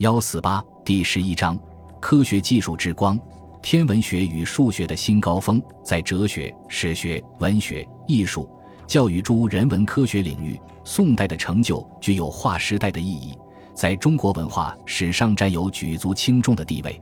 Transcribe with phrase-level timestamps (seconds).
[0.00, 1.58] 幺四八第十一章：
[2.00, 3.20] 科学技术之光，
[3.60, 5.62] 天文学与数学的新高峰。
[5.84, 8.48] 在哲学、史学、文学、艺术、
[8.86, 13.36] 教育诸人文科学领域，宋代的成就具有划时代的意义，
[13.74, 16.98] 在中国文化史上占有举足轻重的地位。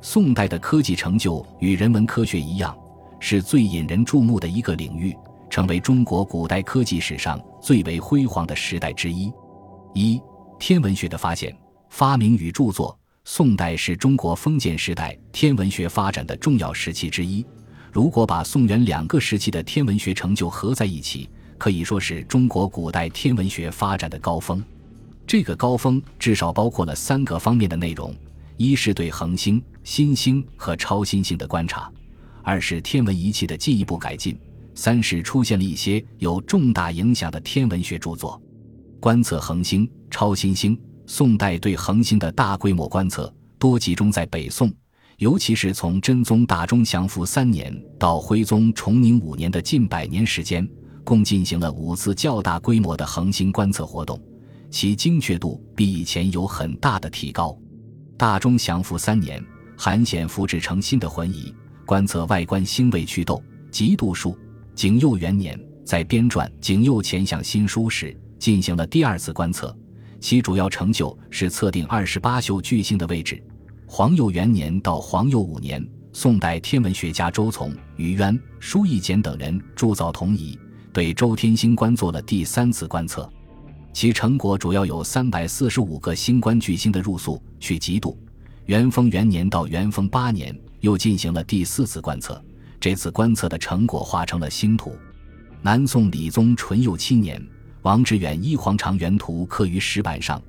[0.00, 2.76] 宋代的科技成就与人文科学一样，
[3.20, 5.16] 是最引人注目的一个领域，
[5.48, 9.32] 成为中国古代科技史上最为辉煌的时代之一。
[9.94, 10.20] 一、
[10.58, 11.56] 天文学的发现。
[11.92, 17.44] 发明与著作，宋代是中国封建时代天文学发展的重要时期之一。
[17.92, 21.28] 如果把宋元两个时期的天文学成就合在一起，
[21.58, 24.64] 可以说是中国古代天文学发展的高峰。
[25.26, 28.16] 这个高峰至少包括了三个方面的内容：
[28.56, 31.92] 一是对恒星、新星和超新星的观察；
[32.42, 34.34] 二是天文仪器的进一步改进；
[34.74, 38.40] 三是出现了一些有重大影响的天文学著作，
[38.98, 40.74] 观测恒星、超新星。
[41.14, 44.72] 宋代对恒星的大规模观测多集中在北宋，
[45.18, 50.66] 尤其是从真宗大中祥符三年到徽宗崇宁五年的近百年时间，
[51.04, 54.18] 共进行了五次较大规模的恒星观测活动，
[54.70, 57.54] 其精确度比以前有很大的提高。
[58.16, 59.44] 大中祥符三年，
[59.76, 61.54] 韩显复制成新的浑仪，
[61.84, 64.34] 观测外观星位祛斗极度数。
[64.74, 69.76] 景佑元年，在编撰《景佑前象新书》时，进行了第二次观测。
[70.22, 73.42] 其主要成就是测定二十八宿巨星的位置。
[73.86, 80.56] 皇佑元年到皇佑五年，宋代天文学家周从、于渊、舒义简等人铸造铜仪，
[80.92, 83.28] 对周天星官做了第三次观测。
[83.92, 88.16] 其成果主要有三百四十五个星官巨星的入宿去极度。
[88.66, 92.40] 元丰元年到元丰八年，又进行了第四次观测。
[92.78, 94.96] 这次观测的成果画成了星图。
[95.62, 97.44] 南宋理宗淳佑七年。
[97.82, 100.40] 王志远一黄长原图刻于石板上，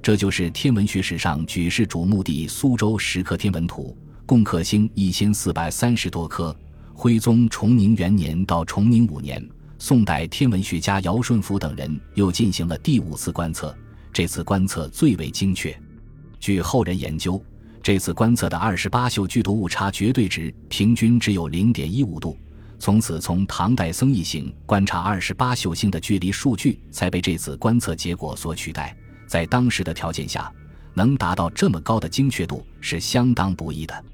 [0.00, 3.94] 这就是天文学史上举世瞩目的苏州石刻天文图，
[4.24, 6.54] 共刻星一千四百三十多颗。
[6.94, 9.46] 徽宗崇宁元年到崇宁五年，
[9.78, 13.76] 宋代天文学家姚顺福等人又进行了第五次观测，
[14.10, 15.78] 这次观测最为精确。
[16.40, 17.40] 据后人研究，
[17.82, 22.34] 这次观测的二十八宿剧毒误差绝对值平均只有零点一五度。
[22.78, 28.96] 从此，从唐代僧一行观察二十八宿星的距离数据，才被这次观测结果所取代。
[29.26, 30.50] 在当时的条件下，
[30.94, 34.04] 能达到这么高的精确度是相当不易的。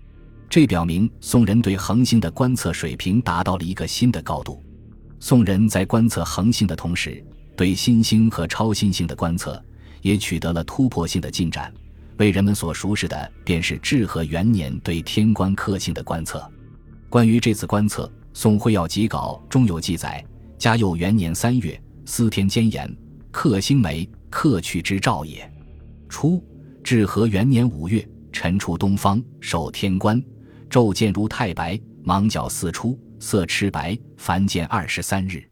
[0.49, 4.63] 这表明宋人对恒星的观测水平达到了一个新的高度。
[5.21, 7.23] 宋人在观测恒星的同时，
[7.57, 9.63] 对新星和超新星的观测
[10.01, 11.73] 也取得了突破性的进展。
[12.19, 16.45] 为人们所熟识的，便是至和元年对天官克星的观测。
[17.09, 20.22] 关于这次观测，《宋会要集稿》中有记载：
[20.59, 22.93] 嘉佑元年三月，司天监言，
[23.31, 25.49] 克星梅，克去之兆也。
[26.09, 26.45] 初，
[26.83, 30.21] 至和元年五月，晨出东方，守天官，
[30.69, 35.49] 昼见如太白，芒角四出，色赤白，凡见二十三日。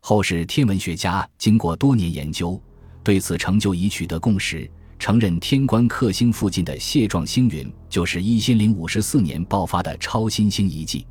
[0.00, 2.62] 后世天文学家经过多年研究，
[3.02, 11.06] 对此成就已取得共识，承认天官克星附近的蟹状星云就是一千零五十四年爆发的超新星遗迹。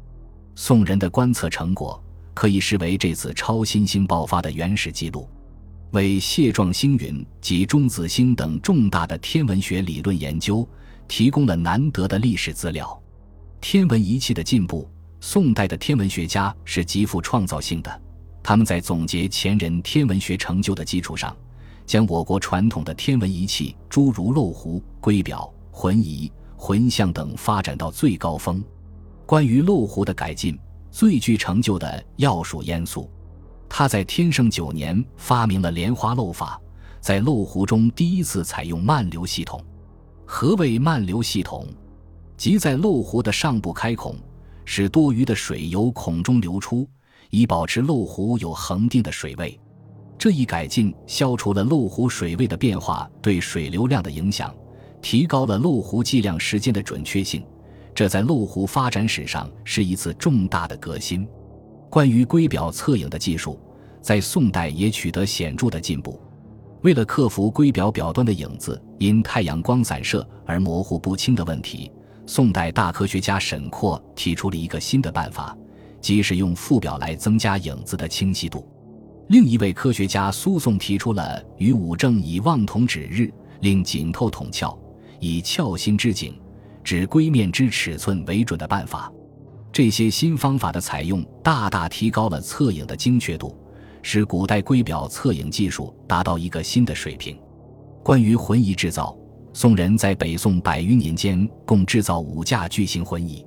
[0.59, 2.03] 宋人的观测成果
[2.33, 5.29] 可以视为这次超新星爆发的原始记录，
[5.91, 10.67] 为蟹状星云及中子星等重大的天文学理论研究
[11.07, 12.99] 提供了难得的历史资料。
[13.61, 14.89] 天文仪器的进步，
[15.21, 18.01] 宋代的天文学家是极富创造性的。
[18.41, 21.37] 他们在总结前人天文学成就的基础上，
[21.85, 28.63] 将我国传统的天文仪器，诸如漏壶、圭表、浑仪、浑象等发展到最高峰。
[29.27, 30.57] 关于漏壶的改进，
[30.89, 33.11] 最具成就的要数燕肃。
[33.67, 36.57] 他在天圣九年发明了莲花漏法，
[37.01, 39.61] 在漏壶中第一次采用慢流系统。
[40.25, 41.67] 何谓慢流系统？
[42.37, 44.15] 即在漏壶的上部开孔，
[44.63, 46.87] 使多余的水由孔中流出，
[47.29, 49.59] 以保持漏壶有恒定的水位。
[50.17, 54.55] 这一改进消除了漏壶水位的变化对水流量的影响，
[55.01, 57.43] 提高了漏壶计量时间的准确性。
[57.97, 61.27] 这在漏壶发展史上是一次重大的革新。
[61.89, 63.59] 关于圭表测影的技术，
[64.03, 66.21] 在宋代也取得显著的进步。
[66.83, 71.91] 为了克服圭表表端的影子因太阳光散射而模糊不清的问题，
[72.27, 75.57] 宋代大科学家沈括提出了一个新的办法，
[75.99, 78.63] 即使用副表来增加影子的清晰度。
[79.29, 84.77] 另一位科学家苏颂提出了与五正以望同指日，令景透统窍，
[85.19, 86.39] 以窍心之景。
[86.87, 89.11] 指龟面之尺寸为准的办法，
[89.73, 93.53] 这些新方法的采用大大提高了测影的精确度，
[94.01, 97.37] 使古代龟表测影技术达到一个新的水平。
[98.01, 99.13] 关于浑仪制造，
[99.51, 103.45] 宋人在北宋百余年间共制造五架巨型浑仪。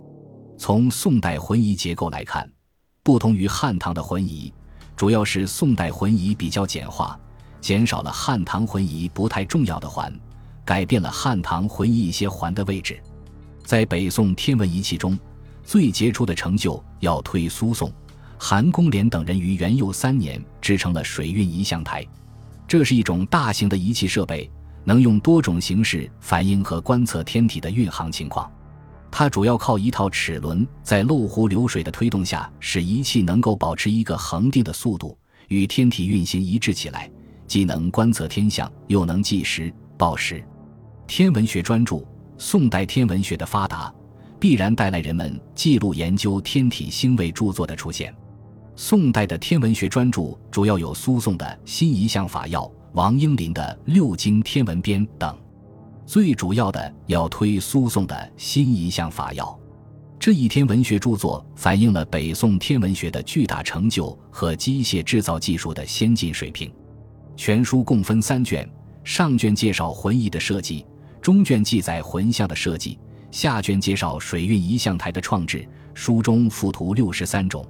[0.58, 2.46] 从宋代浑仪结构来看，
[3.02, 4.52] 不同于汉唐的浑仪，
[4.94, 7.19] 主要是宋代浑仪比较简化，
[7.58, 10.12] 减少了汉唐浑仪不太重要的环，
[10.62, 13.02] 改变了汉唐浑仪一些环的位置。
[13.64, 15.18] 在北宋天文仪器中，
[15.64, 17.92] 最杰出的成就要推苏宋、
[18.38, 22.06] 韩公廉等人于元佑三年制成了水运仪象台，
[22.66, 24.50] 这是一种大型的仪器设备。
[24.82, 28.50] 能用多种形式反映和观测天体的运行情况。
[29.10, 35.16] 它主要靠一套齿轮，在漏壶流水的推动下，使仪器能够保持一个恒定的速度，
[35.48, 37.10] 与天体运行一致起来，
[37.46, 40.42] 既能观测天象，又能计时报时。
[41.06, 42.02] 天文学专著，
[42.42, 43.92] 宋代天文学的发达，
[44.38, 48.14] 必然带来人们记录研究天体星位著作的出现。
[48.75, 52.62] 宋代的天文学专著主要有苏颂的《新仪象法要》。
[52.94, 55.38] 王英林的《六经天文编》等，
[56.06, 59.44] 最主要的要推苏颂的《新仪象法要》
[60.19, 66.72] 这一天文学著作，反映了北宋天文学的巨大成就和机械制造技术的先进水平。
[67.36, 68.66] 全书共分三卷，
[69.04, 70.86] 上卷介绍浑仪的设计，
[71.20, 72.99] 中卷记载浑象的设计，
[73.31, 75.67] 下卷介绍水运仪象台的创制。
[75.93, 77.67] 书中附图六十三种。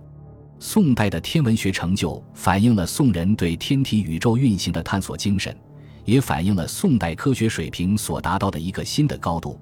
[0.58, 5.56] 宋代的天文学成就反映了宋人对天体宇宙运行的探索精神，
[6.04, 9.58] 也反映了宋代科学水平所达到的一个新的高度，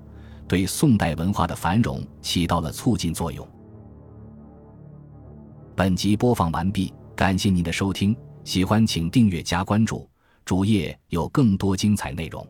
[0.48, 3.46] 对宋代文化的繁荣起到了促进作用。
[5.76, 10.06] 本集播放完毕，感谢您的收听，喜欢请订阅加关注，
[10.44, 12.44] 主页有更多精彩内容。